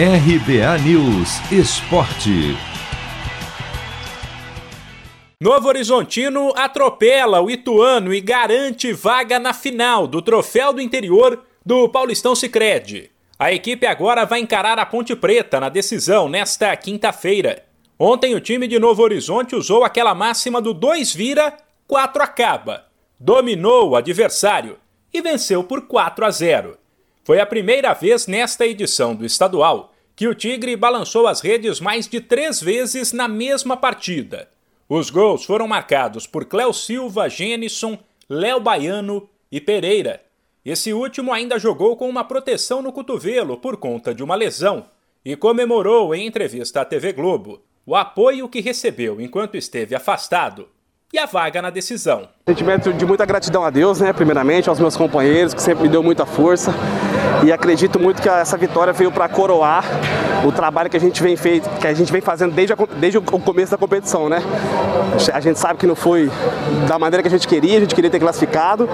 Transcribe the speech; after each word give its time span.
RBA 0.00 0.78
News 0.84 1.40
Esporte. 1.50 2.56
Novo 5.40 5.66
Horizontino 5.66 6.52
atropela 6.54 7.40
o 7.40 7.50
Ituano 7.50 8.14
e 8.14 8.20
garante 8.20 8.92
vaga 8.92 9.40
na 9.40 9.52
final 9.52 10.06
do 10.06 10.22
Troféu 10.22 10.72
do 10.72 10.80
Interior 10.80 11.42
do 11.66 11.88
Paulistão 11.88 12.36
Sicredi. 12.36 13.10
A 13.36 13.52
equipe 13.52 13.88
agora 13.88 14.24
vai 14.24 14.38
encarar 14.38 14.78
a 14.78 14.86
Ponte 14.86 15.16
Preta 15.16 15.58
na 15.58 15.68
decisão 15.68 16.28
nesta 16.28 16.76
quinta-feira. 16.76 17.64
Ontem 17.98 18.36
o 18.36 18.40
time 18.40 18.68
de 18.68 18.78
Novo 18.78 19.02
Horizonte 19.02 19.56
usou 19.56 19.82
aquela 19.82 20.14
máxima 20.14 20.62
do 20.62 20.72
2 20.72 21.12
vira, 21.12 21.56
4 21.88 22.22
acaba. 22.22 22.84
Dominou 23.18 23.90
o 23.90 23.96
adversário 23.96 24.78
e 25.12 25.20
venceu 25.20 25.64
por 25.64 25.88
4 25.88 26.24
a 26.24 26.30
0. 26.30 26.78
Foi 27.28 27.40
a 27.40 27.44
primeira 27.44 27.92
vez 27.92 28.26
nesta 28.26 28.66
edição 28.66 29.14
do 29.14 29.22
estadual 29.22 29.92
que 30.16 30.26
o 30.26 30.34
Tigre 30.34 30.74
balançou 30.76 31.26
as 31.26 31.42
redes 31.42 31.78
mais 31.78 32.08
de 32.08 32.22
três 32.22 32.58
vezes 32.58 33.12
na 33.12 33.28
mesma 33.28 33.76
partida. 33.76 34.48
Os 34.88 35.10
gols 35.10 35.44
foram 35.44 35.68
marcados 35.68 36.26
por 36.26 36.46
Cléo 36.46 36.72
Silva, 36.72 37.28
Jenison, 37.28 37.98
Léo 38.30 38.60
Baiano 38.60 39.28
e 39.52 39.60
Pereira. 39.60 40.22
Esse 40.64 40.94
último 40.94 41.30
ainda 41.30 41.58
jogou 41.58 41.98
com 41.98 42.08
uma 42.08 42.24
proteção 42.24 42.80
no 42.80 42.94
cotovelo 42.94 43.58
por 43.58 43.76
conta 43.76 44.14
de 44.14 44.22
uma 44.22 44.34
lesão 44.34 44.86
e 45.22 45.36
comemorou 45.36 46.14
em 46.14 46.26
entrevista 46.26 46.80
à 46.80 46.84
TV 46.86 47.12
Globo 47.12 47.60
o 47.84 47.94
apoio 47.94 48.48
que 48.48 48.62
recebeu 48.62 49.20
enquanto 49.20 49.54
esteve 49.54 49.94
afastado 49.94 50.66
e 51.12 51.18
a 51.18 51.26
vaga 51.26 51.60
na 51.60 51.68
decisão. 51.68 52.30
Sentimento 52.48 52.94
de 52.94 53.04
muita 53.04 53.26
gratidão 53.26 53.62
a 53.62 53.68
Deus, 53.68 54.00
né, 54.00 54.10
primeiramente, 54.10 54.70
aos 54.70 54.80
meus 54.80 54.96
companheiros, 54.96 55.52
que 55.52 55.60
sempre 55.60 55.82
me 55.82 55.88
deu 55.90 56.02
muita 56.02 56.24
força. 56.24 56.72
E 57.44 57.52
acredito 57.52 58.00
muito 58.00 58.22
que 58.22 58.28
essa 58.28 58.56
vitória 58.56 58.90
veio 58.90 59.12
para 59.12 59.28
coroar 59.28 59.84
o 60.42 60.50
trabalho 60.50 60.88
que 60.88 60.96
a 60.96 61.00
gente 61.00 61.22
vem 61.22 61.36
feito, 61.36 61.68
que 61.78 61.86
a 61.86 61.92
gente 61.92 62.10
vem 62.10 62.22
fazendo 62.22 62.54
desde, 62.54 62.72
a, 62.72 62.76
desde 62.96 63.18
o 63.18 63.22
começo 63.22 63.72
da 63.72 63.76
competição, 63.76 64.30
né? 64.30 64.42
A 65.34 65.40
gente 65.40 65.58
sabe 65.58 65.78
que 65.78 65.86
não 65.86 65.94
foi 65.94 66.30
da 66.88 66.98
maneira 66.98 67.22
que 67.22 67.28
a 67.28 67.30
gente 67.30 67.46
queria, 67.46 67.76
a 67.76 67.80
gente 67.80 67.94
queria 67.94 68.10
ter 68.10 68.18
classificado. 68.18 68.88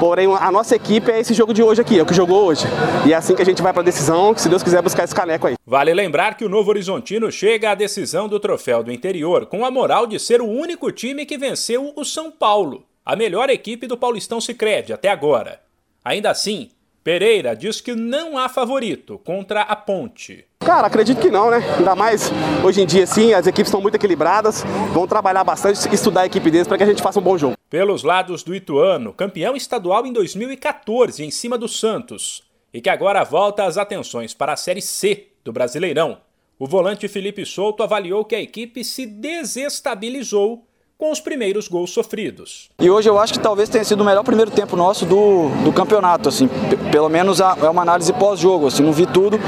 Porém, 0.00 0.26
a 0.40 0.50
nossa 0.50 0.74
equipe 0.74 1.10
é 1.10 1.20
esse 1.20 1.34
jogo 1.34 1.52
de 1.52 1.62
hoje 1.62 1.82
aqui, 1.82 1.98
é 1.98 2.02
o 2.02 2.06
que 2.06 2.14
jogou 2.14 2.46
hoje. 2.46 2.64
E 3.04 3.12
é 3.12 3.16
assim 3.16 3.34
que 3.34 3.42
a 3.42 3.46
gente 3.46 3.60
vai 3.60 3.74
para 3.74 3.82
a 3.82 3.84
decisão, 3.84 4.32
que 4.32 4.40
se 4.40 4.48
Deus 4.48 4.62
quiser 4.62 4.80
buscar 4.80 5.04
esse 5.04 5.14
caneco 5.14 5.46
aí. 5.46 5.56
Vale 5.66 5.92
lembrar 5.92 6.38
que 6.38 6.44
o 6.46 6.48
Novo 6.48 6.70
Horizontino 6.70 7.30
chega 7.30 7.72
à 7.72 7.74
decisão 7.74 8.28
do 8.28 8.40
troféu 8.40 8.82
do 8.82 8.90
interior 8.90 9.44
com 9.44 9.62
a 9.62 9.70
moral 9.70 10.06
de 10.06 10.18
ser 10.18 10.40
o 10.40 10.48
único 10.48 10.90
time 10.90 11.26
que 11.26 11.36
venceu 11.36 11.92
o 11.94 12.02
São 12.02 12.30
Paulo 12.30 12.82
a 13.04 13.14
melhor 13.14 13.50
equipe 13.50 13.86
do 13.86 13.98
Paulistão 13.98 14.40
Sicredi 14.40 14.92
até 14.92 15.10
agora. 15.10 15.60
Ainda 16.02 16.30
assim, 16.30 16.70
Pereira 17.02 17.54
diz 17.54 17.80
que 17.80 17.94
não 17.94 18.38
há 18.38 18.48
favorito 18.48 19.18
contra 19.18 19.60
a 19.60 19.76
Ponte. 19.76 20.46
Cara, 20.60 20.86
acredito 20.86 21.20
que 21.20 21.30
não, 21.30 21.50
né? 21.50 21.58
Ainda 21.76 21.94
mais 21.94 22.30
hoje 22.64 22.80
em 22.80 22.86
dia, 22.86 23.06
sim, 23.06 23.34
as 23.34 23.46
equipes 23.46 23.68
estão 23.68 23.82
muito 23.82 23.96
equilibradas. 23.96 24.64
Vão 24.94 25.06
trabalhar 25.06 25.44
bastante, 25.44 25.86
estudar 25.94 26.22
a 26.22 26.26
equipe 26.26 26.50
deles 26.50 26.66
para 26.66 26.78
que 26.78 26.84
a 26.84 26.86
gente 26.86 27.02
faça 27.02 27.20
um 27.20 27.22
bom 27.22 27.36
jogo. 27.36 27.58
Pelos 27.68 28.02
lados 28.02 28.42
do 28.42 28.54
Ituano, 28.54 29.12
campeão 29.12 29.54
estadual 29.54 30.06
em 30.06 30.12
2014 30.12 31.22
em 31.22 31.30
cima 31.30 31.58
do 31.58 31.68
Santos, 31.68 32.42
e 32.72 32.80
que 32.80 32.88
agora 32.88 33.22
volta 33.22 33.64
as 33.64 33.76
atenções 33.76 34.32
para 34.32 34.54
a 34.54 34.56
Série 34.56 34.80
C 34.80 35.28
do 35.44 35.52
Brasileirão. 35.52 36.18
O 36.58 36.66
volante 36.66 37.06
Felipe 37.08 37.44
Souto 37.44 37.82
avaliou 37.82 38.24
que 38.24 38.34
a 38.34 38.40
equipe 38.40 38.82
se 38.82 39.04
desestabilizou 39.04 40.63
com 40.98 41.10
os 41.10 41.20
primeiros 41.20 41.68
gols 41.68 41.90
sofridos. 41.90 42.68
E 42.80 42.88
hoje 42.88 43.08
eu 43.08 43.18
acho 43.18 43.32
que 43.32 43.38
talvez 43.38 43.68
tenha 43.68 43.84
sido 43.84 44.00
o 44.00 44.04
melhor 44.04 44.22
primeiro 44.22 44.50
tempo 44.50 44.76
nosso 44.76 45.04
do, 45.04 45.48
do 45.64 45.72
campeonato, 45.72 46.28
assim, 46.28 46.48
pelo 46.90 47.08
menos 47.08 47.40
é 47.40 47.68
uma 47.68 47.82
análise 47.82 48.12
pós-jogo, 48.12 48.68
assim, 48.68 48.82
não 48.82 48.92
vi 48.92 49.06
tudo, 49.06 49.38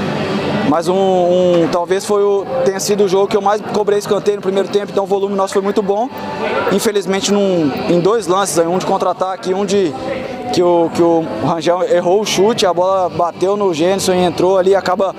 mas 0.69 0.89
um, 0.89 0.95
um, 0.95 1.69
talvez 1.71 2.05
foi 2.05 2.23
o, 2.23 2.45
tenha 2.65 2.81
sido 2.81 3.05
o 3.05 3.09
jogo 3.09 3.29
que 3.29 3.37
eu 3.37 3.41
mais 3.41 3.61
cobrei 3.73 3.99
escanteio 3.99 4.37
no 4.37 4.43
primeiro 4.43 4.69
tempo, 4.69 4.91
então 4.91 5.05
o 5.05 5.07
volume 5.07 5.35
nosso 5.35 5.53
foi 5.53 5.63
muito 5.63 5.83
bom. 5.83 6.09
Infelizmente 6.73 7.33
num, 7.33 7.71
em 7.89 8.01
dois 8.01 8.27
lances, 8.27 8.59
um 8.59 8.79
de 8.79 8.87
contra-ataque 8.87 9.51
e 9.51 9.55
um 9.55 9.65
de 9.65 9.93
que 10.53 10.62
o, 10.62 10.91
que 10.95 11.03
o 11.03 11.25
Rangel 11.45 11.83
errou 11.85 12.21
o 12.21 12.27
chute, 12.27 12.67
a 12.67 12.75
bola 12.75 13.09
bateu 13.09 13.56
no 13.56 13.73
Gênison 13.73 14.15
e 14.15 14.25
entrou 14.25 14.59
ali, 14.59 14.75
acaba 14.75 15.15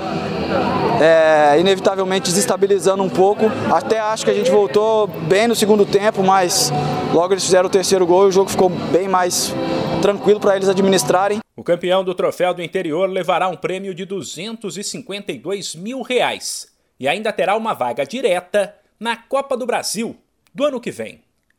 é, 1.01 1.59
inevitavelmente 1.59 2.29
desestabilizando 2.29 3.03
um 3.03 3.09
pouco. 3.09 3.45
Até 3.71 3.99
acho 3.99 4.25
que 4.25 4.31
a 4.31 4.33
gente 4.33 4.51
voltou 4.51 5.07
bem 5.07 5.47
no 5.47 5.55
segundo 5.55 5.85
tempo, 5.85 6.23
mas 6.23 6.71
logo 7.13 7.33
eles 7.33 7.43
fizeram 7.43 7.67
o 7.67 7.71
terceiro 7.71 8.05
gol 8.05 8.25
e 8.25 8.29
o 8.29 8.31
jogo 8.31 8.49
ficou 8.49 8.69
bem 8.69 9.07
mais 9.07 9.53
tranquilo 10.01 10.39
para 10.39 10.55
eles 10.55 10.69
administrarem. 10.69 11.39
O 11.55 11.63
campeão 11.63 12.03
do 12.03 12.13
troféu 12.13 12.53
do 12.53 12.61
interior 12.61 13.09
levará 13.09 13.47
um 13.47 13.55
prêmio 13.55 13.93
de 13.93 14.05
252 14.05 15.75
mil 15.75 16.01
reais 16.01 16.67
e 16.99 17.07
ainda 17.07 17.31
terá 17.31 17.55
uma 17.55 17.73
vaga 17.73 18.05
direta 18.05 18.75
na 18.99 19.15
Copa 19.15 19.55
do 19.57 19.65
Brasil 19.65 20.15
do 20.53 20.65
ano 20.65 20.79
que 20.79 20.91
vem. 20.91 21.26